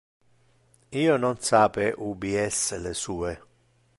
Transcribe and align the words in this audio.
Io 1.01 1.13
non 1.25 1.37
sape 1.49 1.85
ubi 2.09 2.31
es 2.47 2.59
le 2.87 2.93
sue. 3.05 3.31